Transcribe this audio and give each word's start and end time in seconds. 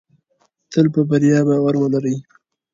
تل 0.71 0.85
په 0.93 1.01
بریا 1.09 1.39
باور 1.47 1.75
ولرئ. 1.79 2.17